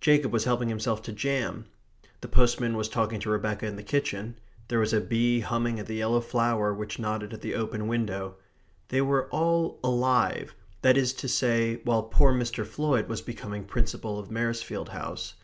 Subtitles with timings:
[0.00, 1.66] Jacob was helping himself to jam;
[2.20, 5.86] the postman was talking to Rebecca in the kitchen; there was a bee humming at
[5.86, 8.36] the yellow flower which nodded at the open window.
[8.90, 12.64] They were all alive, that is to say, while poor Mr.
[12.64, 15.34] Floyd was becoming Principal of Maresfield House.